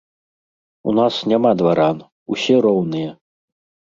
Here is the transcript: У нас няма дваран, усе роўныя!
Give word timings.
У 0.91 0.93
нас 0.99 1.19
няма 1.33 1.51
дваран, 1.59 1.97
усе 2.37 2.55
роўныя! 2.67 3.13